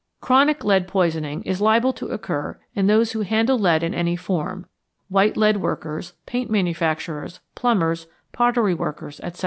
[0.19, 4.65] Chronic lead poisoning is liable to occur in those who handle lead in any form
[5.09, 9.39] white lead workers, paint manufacturers, plumbers, pottery workers, etc.